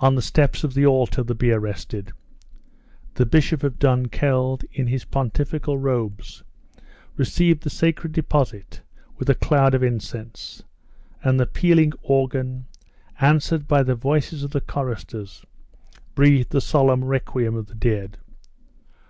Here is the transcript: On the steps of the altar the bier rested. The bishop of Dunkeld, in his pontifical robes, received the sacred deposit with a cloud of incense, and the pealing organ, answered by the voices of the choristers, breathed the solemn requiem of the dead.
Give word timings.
On 0.00 0.14
the 0.16 0.20
steps 0.20 0.64
of 0.64 0.74
the 0.74 0.84
altar 0.84 1.22
the 1.22 1.34
bier 1.34 1.58
rested. 1.58 2.12
The 3.14 3.24
bishop 3.24 3.62
of 3.62 3.78
Dunkeld, 3.78 4.64
in 4.70 4.88
his 4.88 5.06
pontifical 5.06 5.78
robes, 5.78 6.42
received 7.16 7.62
the 7.62 7.70
sacred 7.70 8.12
deposit 8.12 8.82
with 9.16 9.30
a 9.30 9.34
cloud 9.34 9.74
of 9.74 9.82
incense, 9.82 10.62
and 11.24 11.40
the 11.40 11.46
pealing 11.46 11.94
organ, 12.02 12.66
answered 13.18 13.66
by 13.66 13.82
the 13.82 13.94
voices 13.94 14.42
of 14.42 14.50
the 14.50 14.60
choristers, 14.60 15.42
breathed 16.14 16.50
the 16.50 16.60
solemn 16.60 17.02
requiem 17.02 17.54
of 17.54 17.64
the 17.68 17.74
dead. 17.74 18.18